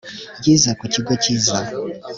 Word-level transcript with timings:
Yize 0.43 0.71
kukigo 0.79 1.11
cyiza 1.23 1.57